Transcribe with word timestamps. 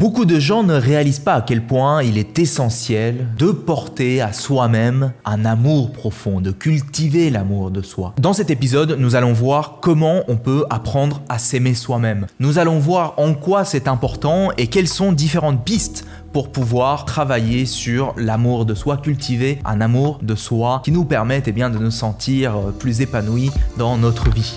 Beaucoup 0.00 0.24
de 0.24 0.40
gens 0.40 0.62
ne 0.62 0.72
réalisent 0.72 1.18
pas 1.18 1.34
à 1.34 1.42
quel 1.42 1.60
point 1.60 2.02
il 2.02 2.16
est 2.16 2.38
essentiel 2.38 3.28
de 3.36 3.50
porter 3.50 4.22
à 4.22 4.32
soi-même 4.32 5.12
un 5.26 5.44
amour 5.44 5.92
profond, 5.92 6.40
de 6.40 6.52
cultiver 6.52 7.28
l'amour 7.28 7.70
de 7.70 7.82
soi. 7.82 8.14
Dans 8.18 8.32
cet 8.32 8.48
épisode, 8.48 8.96
nous 8.98 9.14
allons 9.14 9.34
voir 9.34 9.76
comment 9.82 10.22
on 10.26 10.38
peut 10.38 10.64
apprendre 10.70 11.20
à 11.28 11.36
s'aimer 11.36 11.74
soi-même. 11.74 12.28
Nous 12.38 12.58
allons 12.58 12.78
voir 12.78 13.12
en 13.18 13.34
quoi 13.34 13.66
c'est 13.66 13.88
important 13.88 14.52
et 14.56 14.68
quelles 14.68 14.88
sont 14.88 15.12
différentes 15.12 15.66
pistes 15.66 16.06
pour 16.32 16.50
pouvoir 16.50 17.04
travailler 17.04 17.66
sur 17.66 18.14
l'amour 18.16 18.64
de 18.64 18.74
soi, 18.74 18.96
cultiver 18.96 19.58
un 19.66 19.82
amour 19.82 20.18
de 20.22 20.34
soi 20.34 20.80
qui 20.82 20.92
nous 20.92 21.04
permette 21.04 21.46
eh 21.46 21.52
bien, 21.52 21.68
de 21.68 21.76
nous 21.76 21.90
sentir 21.90 22.54
plus 22.78 23.02
épanouis 23.02 23.50
dans 23.76 23.98
notre 23.98 24.30
vie. 24.30 24.56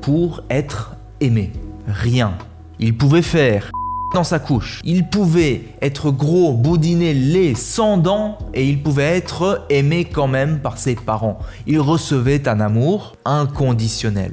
pour 0.00 0.42
être 0.50 0.96
aimé. 1.20 1.52
Rien. 1.86 2.34
Il 2.78 2.96
pouvait 2.96 3.22
faire 3.22 3.70
dans 4.14 4.24
sa 4.24 4.38
couche. 4.38 4.80
Il 4.84 5.08
pouvait 5.08 5.64
être 5.82 6.10
gros, 6.10 6.52
boudiné, 6.52 7.14
laid, 7.14 7.54
sans 7.54 7.96
dents, 7.96 8.38
et 8.54 8.68
il 8.68 8.82
pouvait 8.82 9.16
être 9.16 9.66
aimé 9.70 10.04
quand 10.04 10.28
même 10.28 10.60
par 10.60 10.78
ses 10.78 10.94
parents. 10.94 11.38
Il 11.66 11.80
recevait 11.80 12.48
un 12.48 12.60
amour 12.60 13.16
inconditionnel. 13.24 14.32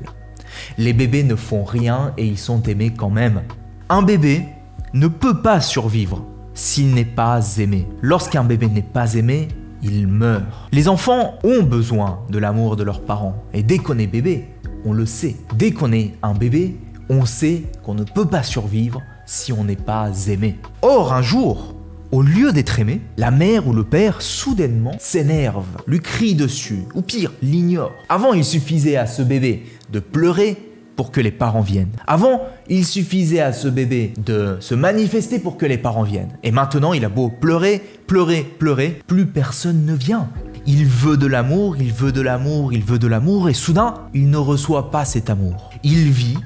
Les 0.77 0.93
bébés 0.93 1.23
ne 1.23 1.35
font 1.35 1.63
rien 1.63 2.13
et 2.17 2.25
ils 2.25 2.37
sont 2.37 2.63
aimés 2.63 2.91
quand 2.95 3.09
même. 3.09 3.43
Un 3.89 4.01
bébé 4.01 4.45
ne 4.93 5.07
peut 5.07 5.41
pas 5.41 5.61
survivre 5.61 6.25
s'il 6.53 6.93
n'est 6.93 7.05
pas 7.05 7.39
aimé. 7.59 7.87
Lorsqu'un 8.01 8.43
bébé 8.43 8.67
n'est 8.67 8.81
pas 8.81 9.13
aimé, 9.13 9.49
il 9.83 10.07
meurt. 10.07 10.43
Les 10.71 10.87
enfants 10.87 11.35
ont 11.43 11.61
besoin 11.61 12.19
de 12.29 12.39
l'amour 12.39 12.75
de 12.75 12.83
leurs 12.83 13.01
parents. 13.01 13.43
Et 13.53 13.61
dès 13.61 13.77
qu'on 13.77 13.99
est 13.99 14.07
bébé, 14.07 14.47
on 14.85 14.93
le 14.93 15.05
sait. 15.05 15.35
Dès 15.55 15.71
qu'on 15.71 15.91
est 15.91 16.13
un 16.23 16.33
bébé, 16.33 16.77
on 17.09 17.25
sait 17.25 17.63
qu'on 17.83 17.93
ne 17.93 18.03
peut 18.03 18.25
pas 18.25 18.43
survivre 18.43 19.01
si 19.25 19.51
on 19.51 19.63
n'est 19.63 19.75
pas 19.75 20.11
aimé. 20.27 20.57
Or, 20.81 21.13
un 21.13 21.21
jour, 21.21 21.75
au 22.11 22.21
lieu 22.21 22.51
d'être 22.51 22.79
aimé, 22.79 23.01
la 23.17 23.31
mère 23.31 23.67
ou 23.67 23.73
le 23.73 23.83
père 23.83 24.21
soudainement 24.21 24.95
s'énerve, 24.99 25.65
lui 25.87 25.99
crie 25.99 26.35
dessus, 26.35 26.83
ou 26.95 27.01
pire, 27.01 27.33
l'ignore. 27.41 27.93
Avant, 28.09 28.33
il 28.33 28.45
suffisait 28.45 28.95
à 28.95 29.07
ce 29.07 29.21
bébé 29.21 29.65
de 29.91 29.99
pleurer 29.99 30.57
pour 30.95 31.11
que 31.11 31.21
les 31.21 31.31
parents 31.31 31.61
viennent. 31.61 31.91
Avant, 32.07 32.41
il 32.67 32.85
suffisait 32.85 33.39
à 33.39 33.53
ce 33.53 33.67
bébé 33.67 34.13
de 34.17 34.57
se 34.59 34.73
manifester 34.73 35.37
pour 35.37 35.57
que 35.57 35.65
les 35.65 35.77
parents 35.77 36.03
viennent. 36.03 36.37
Et 36.43 36.51
maintenant, 36.51 36.93
il 36.93 37.05
a 37.05 37.09
beau 37.09 37.29
pleurer, 37.29 37.81
pleurer, 38.07 38.43
pleurer, 38.57 38.99
plus 39.05 39.27
personne 39.27 39.85
ne 39.85 39.93
vient. 39.93 40.27
Il 40.69 40.85
veut 40.85 41.15
de 41.15 41.27
l'amour, 41.27 41.77
il 41.77 41.93
veut 41.93 42.11
de 42.11 42.19
l'amour, 42.19 42.73
il 42.73 42.83
veut 42.83 42.99
de 42.99 43.07
l'amour, 43.07 43.47
et 43.47 43.53
soudain, 43.53 43.93
il 44.13 44.29
ne 44.29 44.35
reçoit 44.35 44.91
pas 44.91 45.05
cet 45.05 45.29
amour. 45.29 45.69
Il 45.83 46.11
vit 46.11 46.37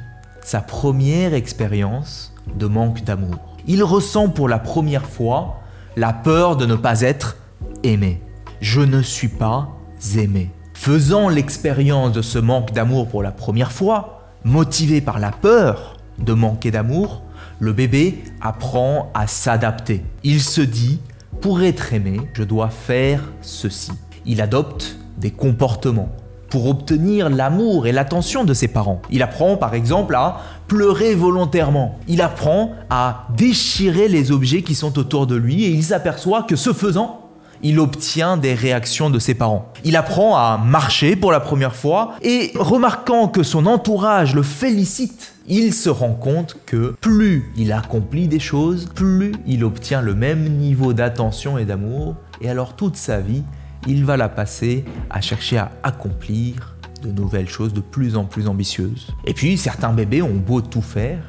sa 0.44 0.62
première 0.62 1.34
expérience 1.34 2.32
de 2.56 2.68
manque 2.68 3.04
d'amour. 3.04 3.58
Il 3.66 3.84
ressent 3.84 4.30
pour 4.30 4.48
la 4.48 4.60
première 4.60 5.08
fois 5.08 5.62
la 5.98 6.14
peur 6.14 6.56
de 6.56 6.68
ne 6.68 6.76
pas 6.76 7.02
être 7.02 7.38
aimé. 7.82 8.22
Je 8.60 8.82
ne 8.82 9.02
suis 9.02 9.28
pas 9.28 9.70
aimé. 10.16 10.52
Faisant 10.76 11.28
l'expérience 11.28 12.12
de 12.12 12.22
ce 12.22 12.38
manque 12.38 12.74
d'amour 12.74 13.08
pour 13.08 13.24
la 13.24 13.32
première 13.32 13.72
fois, 13.72 14.30
motivé 14.44 15.02
par 15.02 15.18
la 15.18 15.32
peur 15.32 15.98
de 16.20 16.34
manquer 16.34 16.70
d'amour, 16.70 17.24
le 17.60 17.74
bébé 17.74 18.24
apprend 18.40 19.12
à 19.16 19.26
s'adapter. 19.26 20.06
Il 20.24 20.42
se 20.42 20.62
dit, 20.62 21.00
pour 21.42 21.64
être 21.64 21.92
aimé, 21.92 22.22
je 22.36 22.44
dois 22.44 22.70
faire 22.70 23.24
ceci 23.42 23.94
il 24.26 24.42
adopte 24.42 24.98
des 25.18 25.32
comportements 25.32 26.10
pour 26.50 26.68
obtenir 26.68 27.30
l'amour 27.30 27.88
et 27.88 27.92
l'attention 27.94 28.44
de 28.44 28.54
ses 28.54 28.68
parents. 28.68 29.02
Il 29.10 29.24
apprend 29.24 29.56
par 29.56 29.74
exemple 29.74 30.16
à 30.16 30.42
pleurer 30.68 31.16
volontairement. 31.16 31.98
Il 32.08 32.22
apprend 32.22 32.74
à 32.90 33.28
déchirer 33.36 34.10
les 34.10 34.32
objets 34.32 34.62
qui 34.62 34.76
sont 34.76 35.00
autour 35.00 35.28
de 35.28 35.36
lui 35.36 35.64
et 35.64 35.70
il 35.70 35.84
s'aperçoit 35.84 36.44
que 36.44 36.58
ce 36.58 36.74
faisant, 36.74 37.30
il 37.64 37.80
obtient 37.80 38.38
des 38.38 38.54
réactions 38.54 39.10
de 39.10 39.20
ses 39.20 39.34
parents. 39.34 39.72
Il 39.84 39.96
apprend 39.96 40.36
à 40.36 40.58
marcher 40.58 41.16
pour 41.16 41.32
la 41.32 41.40
première 41.40 41.76
fois 41.76 42.16
et 42.22 42.52
remarquant 42.56 43.28
que 43.28 43.44
son 43.44 43.66
entourage 43.66 44.36
le 44.36 44.44
félicite, 44.44 45.34
il 45.48 45.74
se 45.74 45.90
rend 45.90 46.14
compte 46.14 46.58
que 46.66 46.96
plus 47.02 47.52
il 47.58 47.72
accomplit 47.72 48.28
des 48.28 48.40
choses, 48.40 48.90
plus 48.94 49.34
il 49.48 49.64
obtient 49.64 50.02
le 50.02 50.16
même 50.16 50.50
niveau 50.58 50.94
d'attention 50.94 51.58
et 51.58 51.66
d'amour 51.66 52.16
et 52.42 52.50
alors 52.50 52.76
toute 52.76 52.96
sa 52.96 53.20
vie, 53.20 53.44
il 53.88 54.06
va 54.06 54.18
la 54.18 54.30
passer 54.30 54.86
à 55.10 55.22
chercher 55.22 55.58
à 55.58 55.72
accomplir 55.84 56.76
de 57.02 57.12
nouvelles 57.12 57.50
choses 57.50 57.74
de 57.74 57.82
plus 57.82 58.16
en 58.16 58.26
plus 58.26 58.48
ambitieuses. 58.48 59.08
Et 59.26 59.34
puis 59.34 59.58
certains 59.58 59.94
bébés 59.94 60.22
ont 60.22 60.36
beau 60.36 60.62
tout 60.62 60.82
faire, 60.82 61.24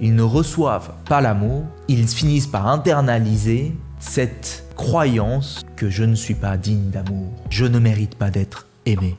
ils 0.00 0.14
ne 0.14 0.22
reçoivent 0.22 0.92
pas 1.08 1.20
l'amour, 1.20 1.64
ils 1.88 2.06
finissent 2.06 2.46
par 2.46 2.66
internaliser 2.68 3.74
cette 3.98 4.64
croyance 4.76 5.64
que 5.76 5.88
je 5.88 6.04
ne 6.04 6.14
suis 6.14 6.34
pas 6.34 6.56
digne 6.56 6.90
d'amour, 6.90 7.32
je 7.48 7.64
ne 7.64 7.78
mérite 7.78 8.16
pas 8.16 8.30
d'être 8.30 8.66
aimé. 8.86 9.16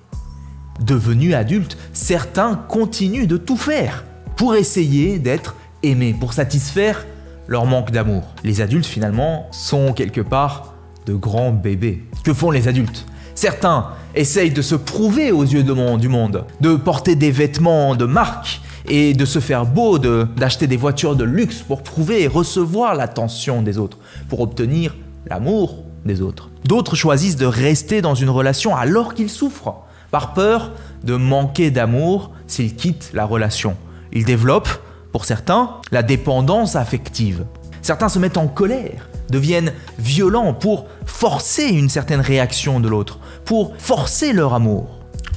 Devenus 0.81 1.34
adultes, 1.34 1.78
certains 1.94 2.56
continuent 2.56 3.28
de 3.28 3.38
tout 3.38 3.57
faire 3.57 4.03
pour 4.35 4.56
essayer 4.56 5.17
d'être 5.17 5.56
aimés, 5.84 6.16
pour 6.19 6.34
satisfaire 6.34 7.06
leur 7.47 7.66
manque 7.66 7.91
d'amour. 7.91 8.23
Les 8.44 8.62
adultes 8.62 8.85
finalement 8.85 9.47
sont 9.52 9.94
quelque 9.94 10.22
part 10.22 10.75
de 11.06 11.14
grands 11.14 11.52
bébés. 11.52 12.04
Que 12.24 12.34
font 12.34 12.52
les 12.52 12.68
adultes? 12.68 13.06
Certains 13.36 13.90
essayent 14.16 14.52
de 14.52 14.62
se 14.62 14.76
prouver 14.76 15.32
aux 15.32 15.44
yeux 15.44 15.64
du 15.64 16.08
monde, 16.08 16.46
de 16.62 16.76
porter 16.76 17.16
des 17.16 17.32
vêtements 17.32 17.96
de 17.96 18.06
marque 18.06 18.62
et 18.88 19.14
de 19.14 19.26
se 19.26 19.40
faire 19.40 19.66
beau, 19.66 19.98
d'acheter 19.98 20.68
des 20.68 20.78
voitures 20.78 21.16
de 21.16 21.26
luxe 21.26 21.58
pour 21.58 21.84
prouver 21.84 22.24
et 22.24 22.28
recevoir 22.28 22.96
l'attention 22.96 23.62
des 23.62 23.78
autres, 23.78 23.98
pour 24.30 24.40
obtenir 24.40 24.96
l'amour 25.28 25.84
des 26.06 26.22
autres. 26.22 26.50
D'autres 26.64 26.96
choisissent 26.96 27.36
de 27.36 27.46
rester 27.46 28.02
dans 28.02 28.16
une 28.16 28.30
relation 28.30 28.76
alors 28.76 29.14
qu'ils 29.14 29.30
souffrent, 29.30 29.84
par 30.12 30.34
peur 30.34 30.72
de 31.04 31.16
manquer 31.16 31.72
d'amour 31.72 32.32
s'ils 32.48 32.76
quittent 32.76 33.12
la 33.14 33.26
relation. 33.26 33.76
Ils 34.14 34.24
développent, 34.24 34.82
pour 35.12 35.26
certains, 35.26 35.72
la 35.92 36.04
dépendance 36.04 36.76
affective. 36.76 37.46
Certains 37.82 38.10
se 38.10 38.20
mettent 38.20 38.38
en 38.38 38.48
colère 38.48 39.10
deviennent 39.30 39.74
violents 40.00 40.53
pour 40.53 40.86
forcer 41.06 41.68
une 41.68 41.90
certaine 41.90 42.22
réaction 42.22 42.80
de 42.80 42.88
l'autre, 42.88 43.19
pour 43.46 43.74
forcer 43.78 44.34
leur 44.34 44.53
amour. 44.53 44.88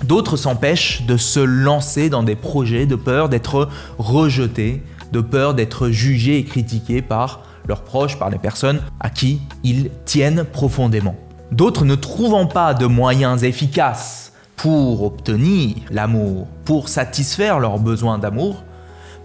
D'autres 0.04 0.36
s'empêchent 0.36 1.02
de 1.06 1.16
se 1.16 1.40
lancer 1.40 2.08
dans 2.08 2.22
des 2.22 2.36
projets 2.36 2.86
de 2.86 2.94
peur 2.94 3.28
d'être 3.28 3.68
rejetés, 3.98 4.82
de 5.12 5.20
peur 5.20 5.54
d'être 5.54 5.88
jugés 5.88 6.38
et 6.38 6.44
critiqués 6.44 7.02
par 7.02 7.42
leurs 7.66 7.82
proches, 7.82 8.18
par 8.18 8.30
les 8.30 8.38
personnes 8.38 8.80
à 9.00 9.10
qui 9.10 9.40
ils 9.64 9.90
tiennent 10.04 10.44
profondément. 10.44 11.16
D'autres 11.50 11.84
ne 11.84 11.94
trouvant 11.94 12.46
pas 12.46 12.74
de 12.74 12.86
moyens 12.86 13.42
efficaces 13.42 14.32
pour 14.56 15.02
obtenir 15.02 15.76
l'amour, 15.90 16.46
pour 16.64 16.88
satisfaire 16.88 17.58
leurs 17.58 17.78
besoins 17.78 18.18
d'amour, 18.18 18.64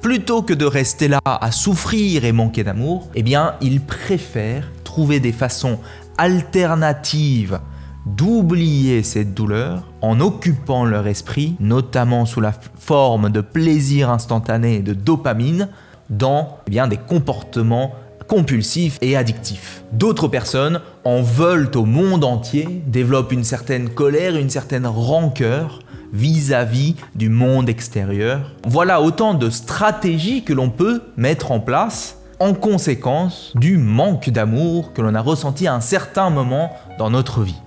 plutôt 0.03 0.41
que 0.41 0.53
de 0.53 0.65
rester 0.65 1.07
là 1.07 1.21
à 1.23 1.51
souffrir 1.51 2.25
et 2.25 2.33
manquer 2.33 2.65
d'amour, 2.65 3.07
eh 3.15 3.23
bien, 3.23 3.55
ils 3.61 3.79
préfèrent 3.79 4.69
trouver 4.83 5.21
des 5.21 5.31
façons 5.31 5.79
alternatives 6.17 7.61
d'oublier 8.05 9.01
cette 9.01 9.33
douleur 9.33 9.87
en 10.01 10.19
occupant 10.19 10.83
leur 10.83 11.07
esprit, 11.07 11.55
notamment 11.61 12.25
sous 12.25 12.41
la 12.41 12.51
forme 12.77 13.29
de 13.29 13.39
plaisir 13.39 14.09
instantané 14.09 14.75
et 14.75 14.81
de 14.81 14.93
dopamine, 14.93 15.69
dans 16.09 16.57
eh 16.67 16.87
des 16.89 16.97
comportements 16.97 17.95
compulsifs 18.27 18.97
et 19.01 19.15
addictifs. 19.15 19.85
D'autres 19.93 20.27
personnes 20.27 20.81
en 21.05 21.21
veulent 21.21 21.71
au 21.75 21.85
monde 21.85 22.25
entier, 22.25 22.83
développent 22.87 23.31
une 23.31 23.45
certaine 23.45 23.89
colère, 23.89 24.35
une 24.35 24.49
certaine 24.49 24.85
rancœur 24.85 25.79
vis-à-vis 26.13 26.95
du 27.15 27.27
monde 27.27 27.67
extérieur. 27.67 28.51
Voilà 28.65 29.01
autant 29.01 29.33
de 29.33 29.49
stratégies 29.49 30.43
que 30.43 30.53
l'on 30.53 30.69
peut 30.69 31.01
mettre 31.17 31.51
en 31.51 31.59
place 31.59 32.19
en 32.39 32.53
conséquence 32.53 33.51
du 33.55 33.77
manque 33.77 34.29
d'amour 34.29 34.93
que 34.93 35.01
l'on 35.01 35.15
a 35.15 35.21
ressenti 35.21 35.67
à 35.67 35.73
un 35.73 35.81
certain 35.81 36.29
moment 36.29 36.71
dans 36.97 37.09
notre 37.09 37.41
vie. 37.41 37.59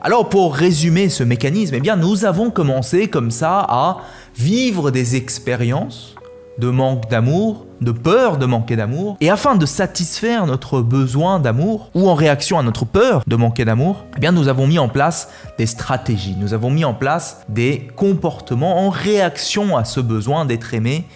Alors 0.00 0.28
pour 0.28 0.54
résumer 0.54 1.08
ce 1.08 1.22
mécanisme, 1.22 1.74
eh 1.76 1.80
bien 1.80 1.96
nous 1.96 2.24
avons 2.24 2.50
commencé 2.50 3.08
comme 3.08 3.30
ça 3.30 3.64
à 3.68 3.98
vivre 4.36 4.90
des 4.90 5.16
expériences 5.16 6.14
de 6.58 6.68
manque 6.68 7.08
d'amour, 7.08 7.66
de 7.80 7.92
peur 7.92 8.38
de 8.38 8.46
manquer 8.46 8.76
d'amour. 8.76 9.16
Et 9.20 9.30
afin 9.30 9.56
de 9.56 9.66
satisfaire 9.66 10.46
notre 10.46 10.80
besoin 10.80 11.40
d'amour, 11.40 11.90
ou 11.94 12.08
en 12.08 12.14
réaction 12.14 12.58
à 12.58 12.62
notre 12.62 12.84
peur 12.84 13.22
de 13.26 13.36
manquer 13.36 13.64
d'amour, 13.64 14.04
eh 14.16 14.20
bien 14.20 14.32
nous 14.32 14.48
avons 14.48 14.66
mis 14.66 14.78
en 14.78 14.88
place 14.88 15.28
des 15.58 15.66
stratégies, 15.66 16.36
nous 16.38 16.54
avons 16.54 16.70
mis 16.70 16.84
en 16.84 16.94
place 16.94 17.42
des 17.48 17.88
comportements 17.96 18.86
en 18.86 18.90
réaction 18.90 19.76
à 19.76 19.84
ce 19.84 20.00
besoin 20.00 20.44
d'être 20.44 20.74
aimé, 20.74 21.06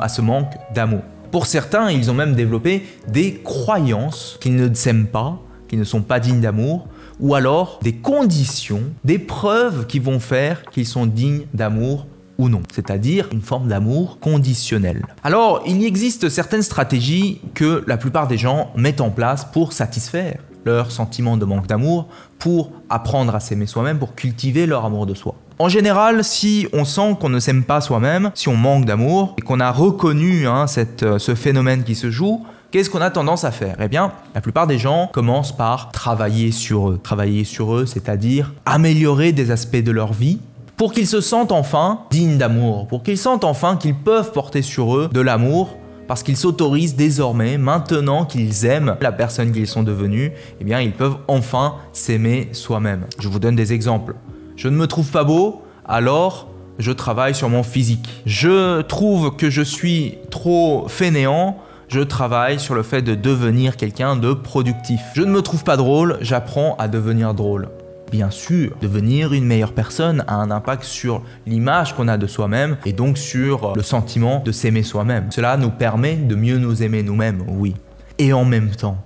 à 0.00 0.08
ce 0.08 0.20
manque 0.20 0.52
d'amour. 0.74 1.00
Pour 1.32 1.46
certains, 1.46 1.90
ils 1.90 2.12
ont 2.12 2.14
même 2.14 2.34
développé 2.34 2.86
des 3.08 3.40
croyances 3.42 4.38
qu'ils 4.40 4.54
ne 4.54 4.72
s'aiment 4.72 5.08
pas, 5.08 5.38
qu'ils 5.66 5.80
ne 5.80 5.84
sont 5.84 6.02
pas 6.02 6.20
dignes 6.20 6.40
d'amour, 6.40 6.86
ou 7.18 7.34
alors 7.34 7.80
des 7.82 7.94
conditions, 7.94 8.82
des 9.04 9.18
preuves 9.18 9.86
qui 9.86 9.98
vont 9.98 10.20
faire 10.20 10.62
qu'ils 10.70 10.86
sont 10.86 11.06
dignes 11.06 11.46
d'amour 11.52 12.06
ou 12.38 12.48
non, 12.48 12.62
c'est-à-dire 12.72 13.28
une 13.32 13.42
forme 13.42 13.68
d'amour 13.68 14.18
conditionnel. 14.20 15.06
Alors, 15.22 15.62
il 15.66 15.84
existe 15.84 16.28
certaines 16.28 16.62
stratégies 16.62 17.40
que 17.54 17.84
la 17.86 17.96
plupart 17.96 18.28
des 18.28 18.38
gens 18.38 18.70
mettent 18.76 19.00
en 19.00 19.10
place 19.10 19.44
pour 19.44 19.72
satisfaire 19.72 20.38
leur 20.64 20.90
sentiment 20.90 21.36
de 21.36 21.44
manque 21.44 21.66
d'amour, 21.66 22.08
pour 22.38 22.72
apprendre 22.88 23.34
à 23.34 23.40
s'aimer 23.40 23.66
soi-même, 23.66 23.98
pour 23.98 24.14
cultiver 24.14 24.66
leur 24.66 24.84
amour 24.84 25.06
de 25.06 25.14
soi. 25.14 25.34
En 25.58 25.68
général, 25.68 26.24
si 26.24 26.66
on 26.72 26.84
sent 26.84 27.16
qu'on 27.20 27.28
ne 27.28 27.38
s'aime 27.38 27.62
pas 27.62 27.80
soi-même, 27.80 28.30
si 28.34 28.48
on 28.48 28.56
manque 28.56 28.86
d'amour, 28.86 29.34
et 29.38 29.42
qu'on 29.42 29.60
a 29.60 29.70
reconnu 29.70 30.48
hein, 30.48 30.66
euh, 31.02 31.18
ce 31.18 31.34
phénomène 31.34 31.84
qui 31.84 31.94
se 31.94 32.10
joue, 32.10 32.44
qu'est-ce 32.70 32.90
qu'on 32.90 33.00
a 33.00 33.10
tendance 33.10 33.44
à 33.44 33.52
faire? 33.52 33.76
Eh 33.80 33.88
bien, 33.88 34.12
la 34.34 34.40
plupart 34.40 34.66
des 34.66 34.78
gens 34.78 35.10
commencent 35.12 35.56
par 35.56 35.92
travailler 35.92 36.50
sur 36.50 36.90
eux. 36.90 37.00
Travailler 37.02 37.44
sur 37.44 37.76
eux, 37.76 37.86
c'est-à-dire 37.86 38.52
améliorer 38.66 39.30
des 39.30 39.52
aspects 39.52 39.76
de 39.76 39.92
leur 39.92 40.12
vie, 40.12 40.40
pour 40.76 40.92
qu'ils 40.92 41.06
se 41.06 41.20
sentent 41.20 41.52
enfin 41.52 42.00
dignes 42.10 42.38
d'amour, 42.38 42.86
pour 42.88 43.02
qu'ils 43.02 43.18
sentent 43.18 43.44
enfin 43.44 43.76
qu'ils 43.76 43.94
peuvent 43.94 44.32
porter 44.32 44.62
sur 44.62 44.96
eux 44.96 45.08
de 45.12 45.20
l'amour, 45.20 45.76
parce 46.06 46.22
qu'ils 46.22 46.36
s'autorisent 46.36 46.96
désormais, 46.96 47.58
maintenant 47.58 48.24
qu'ils 48.24 48.66
aiment 48.66 48.96
la 49.00 49.12
personne 49.12 49.52
qu'ils 49.52 49.66
sont 49.66 49.82
devenus, 49.82 50.32
eh 50.60 50.64
bien 50.64 50.80
ils 50.80 50.92
peuvent 50.92 51.16
enfin 51.28 51.76
s'aimer 51.92 52.48
soi-même. 52.52 53.06
Je 53.18 53.28
vous 53.28 53.38
donne 53.38 53.56
des 53.56 53.72
exemples. 53.72 54.14
Je 54.56 54.68
ne 54.68 54.76
me 54.76 54.86
trouve 54.86 55.10
pas 55.10 55.24
beau, 55.24 55.62
alors 55.86 56.48
je 56.78 56.92
travaille 56.92 57.34
sur 57.34 57.48
mon 57.48 57.62
physique. 57.62 58.08
Je 58.26 58.82
trouve 58.82 59.36
que 59.36 59.50
je 59.50 59.62
suis 59.62 60.18
trop 60.30 60.86
fainéant, 60.88 61.58
je 61.88 62.00
travaille 62.00 62.58
sur 62.58 62.74
le 62.74 62.82
fait 62.82 63.02
de 63.02 63.14
devenir 63.14 63.76
quelqu'un 63.76 64.16
de 64.16 64.32
productif. 64.32 65.00
Je 65.14 65.22
ne 65.22 65.30
me 65.30 65.42
trouve 65.42 65.62
pas 65.64 65.76
drôle, 65.76 66.18
j'apprends 66.20 66.74
à 66.78 66.88
devenir 66.88 67.34
drôle 67.34 67.68
bien 68.10 68.30
sûr, 68.30 68.76
devenir 68.80 69.32
une 69.32 69.44
meilleure 69.44 69.72
personne 69.72 70.24
a 70.26 70.34
un 70.36 70.50
impact 70.50 70.84
sur 70.84 71.22
l'image 71.46 71.94
qu'on 71.94 72.08
a 72.08 72.16
de 72.16 72.26
soi-même 72.26 72.76
et 72.84 72.92
donc 72.92 73.18
sur 73.18 73.74
le 73.74 73.82
sentiment 73.82 74.42
de 74.44 74.52
s'aimer 74.52 74.82
soi-même. 74.82 75.30
Cela 75.30 75.56
nous 75.56 75.70
permet 75.70 76.16
de 76.16 76.34
mieux 76.34 76.58
nous 76.58 76.82
aimer 76.82 77.02
nous-mêmes, 77.02 77.44
oui. 77.48 77.74
Et 78.18 78.32
en 78.32 78.44
même 78.44 78.70
temps, 78.70 78.98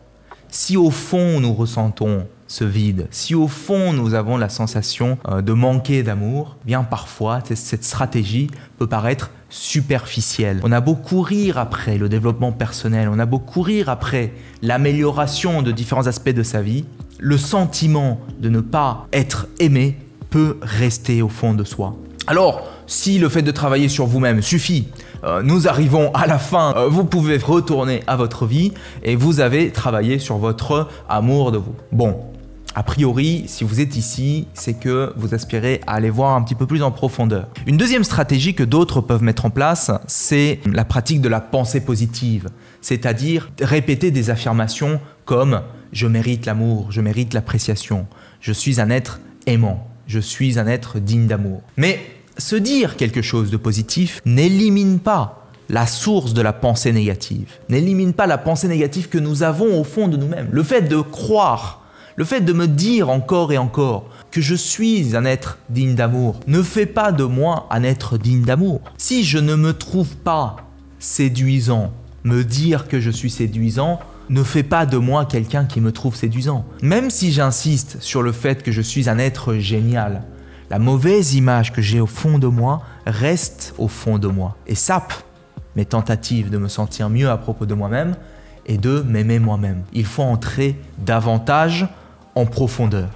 si 0.49 0.77
au 0.77 0.91
fond 0.91 1.41
nous 1.41 1.55
ressentons 1.55 2.27
ce 2.47 2.65
vide, 2.65 3.09
si 3.11 3.35
au 3.35 3.49
fond 3.49 3.93
nous 3.93 4.15
avons 4.15 4.37
la 4.37 4.49
sensation 4.49 5.19
euh, 5.29 5.43
de 5.43 5.53
manquer 5.53 6.03
d'amour, 6.03 6.57
bien 6.65 6.83
parfois 6.83 7.41
cette 7.45 7.85
stratégie 7.85 8.49
peut 8.79 8.87
paraître 8.87 9.31
superficielle. 9.51 10.61
On 10.63 10.73
a 10.73 10.81
beau 10.81 10.95
courir 10.95 11.59
après 11.59 11.99
le 11.99 12.09
développement 12.09 12.53
personnel, 12.53 13.09
on 13.11 13.19
a 13.19 13.27
beau 13.27 13.39
courir 13.39 13.89
après 13.89 14.33
l'amélioration 14.63 15.63
de 15.63 15.73
différents 15.73 16.07
aspects 16.07 16.29
de 16.31 16.43
sa 16.43 16.63
vie, 16.63 16.85
le 17.19 17.37
sentiment 17.39 18.21
de 18.39 18.49
ne 18.49 18.61
pas 18.61 19.07
être 19.13 19.49
aimé 19.59 19.97
peut 20.31 20.59
rester 20.63 21.23
au 21.23 21.29
fond 21.29 21.55
de 21.55 21.65
soi. 21.65 21.97
Alors, 22.27 22.69
si 22.87 23.19
le 23.19 23.31
fait 23.31 23.43
de 23.43 23.51
travailler 23.51 23.89
sur 23.89 24.05
vous-même 24.07 24.43
suffit, 24.43 24.89
euh, 25.25 25.43
nous 25.43 25.67
arrivons 25.67 26.13
à 26.13 26.27
la 26.27 26.39
fin, 26.39 26.75
euh, 26.77 26.89
vous 26.89 27.05
pouvez 27.05 27.39
retourner 27.39 28.03
à 28.07 28.17
votre 28.17 28.45
vie 28.45 28.73
et 29.03 29.17
vous 29.17 29.41
avez 29.41 29.71
travaillé 29.71 30.19
sur 30.19 30.37
votre 30.37 30.89
amour 31.09 31.53
de 31.53 31.59
vous. 31.59 31.75
Bon, 31.91 32.21
a 32.79 32.85
priori, 32.85 33.43
si 33.49 33.65
vous 33.65 33.81
êtes 33.81 33.97
ici, 33.97 34.47
c'est 34.55 34.75
que 34.75 35.13
vous 35.17 35.35
aspirez 35.35 35.81
à 35.89 35.95
aller 35.95 36.11
voir 36.11 36.37
un 36.37 36.43
petit 36.43 36.55
peu 36.55 36.65
plus 36.65 36.85
en 36.85 36.93
profondeur. 36.93 37.49
Une 37.67 37.77
deuxième 37.77 38.05
stratégie 38.05 38.55
que 38.55 38.63
d'autres 38.63 39.01
peuvent 39.01 39.25
mettre 39.25 39.47
en 39.47 39.51
place, 39.51 39.91
c'est 40.07 40.61
la 40.65 40.85
pratique 40.85 41.21
de 41.21 41.29
la 41.29 41.41
pensée 41.41 41.81
positive, 41.81 42.51
c'est-à-dire 42.81 43.51
répéter 43.61 44.13
des 44.13 44.31
affirmations 44.31 45.01
comme 45.25 45.63
je 45.91 46.07
mérite 46.07 46.47
l'amour, 46.47 46.93
je 46.93 47.01
mérite 47.01 47.35
l'appréciation, 47.35 48.07
je 48.41 48.53
suis 48.53 48.81
un 48.81 48.91
être 48.91 49.19
aimant, 49.47 49.89
je 50.07 50.21
suis 50.21 50.57
un 50.61 50.69
être 50.69 51.01
digne 51.01 51.27
d'amour. 51.27 51.63
Mais 51.77 51.99
se 52.37 52.55
dire 52.55 52.95
quelque 52.95 53.23
chose 53.23 53.51
de 53.51 53.57
positif 53.57 54.23
n'élimine 54.25 55.01
pas 55.01 55.49
la 55.69 55.89
source 55.89 56.33
de 56.33 56.43
la 56.43 56.53
pensée 56.53 56.93
négative, 56.93 57.55
n'élimine 57.69 58.13
pas 58.13 58.29
la 58.29 58.39
pensée 58.39 58.69
négative 58.69 59.09
que 59.09 59.19
nous 59.19 59.43
avons 59.43 59.81
au 59.81 59.83
fond 59.83 60.07
de 60.07 60.17
nous-mêmes. 60.17 60.49
Le 60.53 60.63
fait 60.63 60.83
de 60.83 61.01
croire, 61.01 61.83
le 62.19 62.25
fait 62.25 62.41
de 62.41 62.53
me 62.53 62.67
dire 62.67 63.11
encore 63.11 63.53
et 63.53 63.59
encore 63.59 64.09
que 64.33 64.41
je 64.41 64.57
suis 64.57 65.15
un 65.15 65.25
être 65.25 65.59
digne 65.71 65.95
d'amour 65.95 66.41
ne 66.49 66.63
fait 66.63 66.85
pas 66.85 67.13
de 67.13 67.23
moi 67.23 67.69
un 67.71 67.85
être 67.85 68.19
digne 68.19 68.43
d'amour. 68.43 68.81
Si 68.97 69.23
je 69.23 69.39
ne 69.39 69.55
me 69.55 69.73
trouve 69.73 70.17
pas 70.17 70.57
séduisant, 70.99 71.93
me 72.25 72.43
dire 72.43 72.89
que 72.89 72.99
je 72.99 73.13
suis 73.13 73.31
séduisant 73.31 74.01
ne 74.31 74.43
fait 74.43 74.65
pas 74.65 74.85
de 74.85 74.97
moi 74.97 75.27
quelqu'un 75.27 75.65
qui 75.65 75.81
me 75.81 75.93
trouve 75.93 76.17
séduisant. 76.17 76.65
Même 76.83 77.09
si 77.09 77.31
j'insiste 77.31 77.99
sur 78.01 78.25
le 78.25 78.33
fait 78.33 78.65
que 78.65 78.73
je 78.73 78.83
suis 78.83 79.09
un 79.09 79.19
être 79.19 79.55
génial, 79.55 80.25
la 80.71 80.81
mauvaise 80.81 81.35
image 81.37 81.73
que 81.73 81.83
j'ai 81.83 82.01
au 82.01 82.07
fond 82.07 82.41
de 82.41 82.49
moi 82.49 82.83
reste 83.07 83.75
au 83.79 83.87
fond 83.87 84.19
de 84.19 84.27
moi 84.27 84.57
et 84.67 84.75
sape 84.75 85.15
mes 85.77 85.85
tentatives 85.85 86.51
de 86.51 86.59
me 86.59 86.67
sentir 86.67 87.11
mieux 87.11 87.31
à 87.31 87.37
propos 87.37 87.65
de 87.65 87.75
moi-même 87.75 88.17
et 88.67 88.77
de 88.77 89.03
m'aimer 89.03 89.39
moi-même. 89.39 89.85
Il 89.93 90.05
faut 90.05 90.25
entrer 90.25 90.75
davantage 90.99 91.87
en 92.39 92.47
profondeur. 92.47 93.09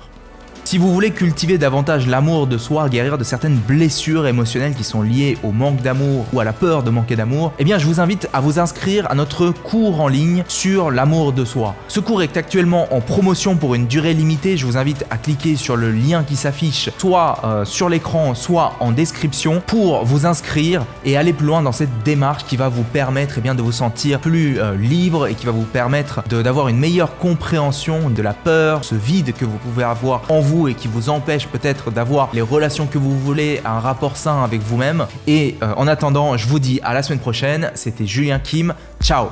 Si 0.73 0.79
vous 0.79 0.91
voulez 0.91 1.11
cultiver 1.11 1.59
davantage 1.59 2.07
l'amour 2.07 2.47
de 2.47 2.57
soi, 2.57 2.89
guérir 2.89 3.19
de 3.19 3.25
certaines 3.25 3.57
blessures 3.57 4.27
émotionnelles 4.27 4.75
qui 4.75 4.85
sont 4.85 5.03
liées 5.03 5.37
au 5.43 5.53
manque 5.53 5.83
d'amour 5.83 6.25
ou 6.33 6.41
à 6.41 6.45
la 6.45 6.55
peur 6.55 6.83
de 6.83 6.89
manquer 6.89 7.15
d'amour, 7.15 7.53
eh 7.59 7.65
bien 7.65 7.77
je 7.77 7.85
vous 7.85 8.01
invite 8.01 8.27
à 8.33 8.41
vous 8.41 8.59
inscrire 8.59 9.07
à 9.11 9.15
notre 9.15 9.51
cours 9.51 10.01
en 10.01 10.09
ligne 10.09 10.45
sur 10.49 10.91
l'amour 10.91 11.35
de 11.35 11.45
soi. 11.45 11.75
Ce 11.89 12.01
cours 12.01 12.23
est 12.23 12.39
actuellement 12.39 12.87
en 12.91 13.03
promotion 13.03 13.57
pour 13.57 13.75
une 13.75 13.87
durée 13.87 14.15
limitée. 14.15 14.57
Je 14.57 14.65
vous 14.65 14.79
invite 14.79 15.05
à 15.11 15.19
cliquer 15.19 15.57
sur 15.57 15.77
le 15.77 15.91
lien 15.91 16.25
qui 16.25 16.37
s'affiche 16.37 16.89
soit 16.97 17.41
euh, 17.45 17.67
sur 17.67 17.91
l'écran, 17.91 18.35
soit 18.35 18.73
en 18.81 18.93
description 18.93 19.63
pour 19.67 20.07
vous 20.07 20.25
inscrire 20.25 20.87
et 21.05 21.19
aller 21.19 21.35
plus 21.35 21.49
loin 21.49 21.61
dans 21.61 21.73
cette 21.73 22.03
démarche 22.03 22.47
qui 22.47 22.57
va 22.57 22.71
vous 22.71 22.85
permettre 22.85 23.35
eh 23.37 23.41
bien, 23.43 23.55
de 23.55 23.61
vous 23.61 23.73
sentir 23.73 24.21
plus 24.21 24.59
euh, 24.59 24.75
libre 24.75 25.27
et 25.27 25.35
qui 25.35 25.45
va 25.45 25.53
vous 25.53 25.65
permettre 25.65 26.23
d'avoir 26.31 26.69
une 26.69 26.79
meilleure 26.79 27.19
compréhension 27.19 28.09
de 28.09 28.23
la 28.23 28.33
peur, 28.33 28.87
ce 28.87 28.95
vide 28.95 29.35
que 29.35 29.45
vous 29.45 29.59
pouvez 29.59 29.85
avoir 29.85 30.23
en 30.31 30.41
vous 30.41 30.62
et 30.69 30.75
qui 30.75 30.89
vous 30.89 31.11
empêche 31.11 31.47
peut-être 31.47 31.91
d'avoir 31.91 32.31
les 32.33 32.43
relations 32.43 32.87
que 32.87 32.99
vous 32.99 33.19
voulez, 33.19 33.61
un 33.65 33.81
rapport 33.81 34.17
sain 34.17 34.43
avec 34.45 34.61
vous-même. 34.63 35.07
Et 35.27 35.57
euh, 35.63 35.75
en 35.77 35.87
attendant, 35.87 36.37
je 36.37 36.47
vous 36.47 36.59
dis 36.59 36.81
à 36.83 36.95
la 36.95 37.03
semaine 37.03 37.21
prochaine. 37.21 37.71
C'était 37.75 38.07
Julien 38.07 38.39
Kim. 38.39 38.75
Ciao 39.03 39.27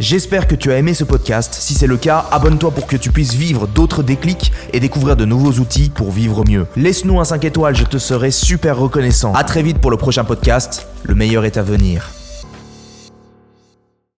J'espère 0.00 0.48
que 0.48 0.56
tu 0.56 0.72
as 0.72 0.78
aimé 0.78 0.92
ce 0.92 1.04
podcast. 1.04 1.54
Si 1.54 1.74
c'est 1.74 1.86
le 1.86 1.96
cas, 1.96 2.24
abonne-toi 2.32 2.72
pour 2.72 2.86
que 2.86 2.96
tu 2.96 3.10
puisses 3.10 3.34
vivre 3.34 3.68
d'autres 3.68 4.02
déclics 4.02 4.52
et 4.72 4.80
découvrir 4.80 5.14
de 5.14 5.24
nouveaux 5.24 5.52
outils 5.60 5.88
pour 5.88 6.10
vivre 6.10 6.44
mieux. 6.44 6.66
Laisse-nous 6.76 7.20
un 7.20 7.24
5 7.24 7.44
étoiles, 7.44 7.76
je 7.76 7.84
te 7.84 7.98
serai 7.98 8.32
super 8.32 8.76
reconnaissant. 8.76 9.32
A 9.34 9.44
très 9.44 9.62
vite 9.62 9.78
pour 9.78 9.92
le 9.92 9.96
prochain 9.96 10.24
podcast. 10.24 10.88
Le 11.04 11.14
meilleur 11.14 11.44
est 11.44 11.58
à 11.58 11.62
venir. 11.62 12.10